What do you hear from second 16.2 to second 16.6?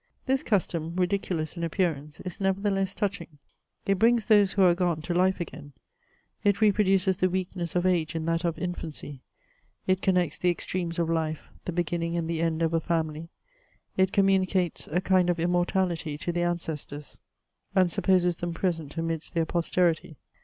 the